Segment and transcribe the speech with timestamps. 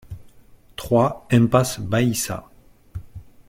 [0.75, 2.49] trois impasse Baïsa